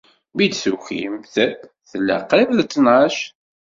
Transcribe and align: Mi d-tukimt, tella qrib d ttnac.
Mi 0.35 0.45
d-tukimt, 0.49 1.33
tella 1.89 2.17
qrib 2.29 2.49
d 2.57 2.59
ttnac. 2.63 3.17